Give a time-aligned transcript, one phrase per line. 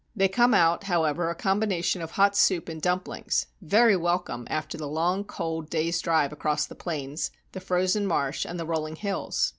[0.15, 4.87] They come out, however, a combination of hot soup and dumplings, very welcome after the
[4.87, 9.49] long cold day's drive across the plains, the frozen marsh, and the rolling hills.